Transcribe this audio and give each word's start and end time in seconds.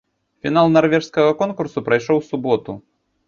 Фінал 0.45 0.69
нарвежскага 0.75 1.35
конкурсу 1.43 1.85
прайшоў 1.89 2.17
у 2.21 2.25
суботу. 2.31 2.79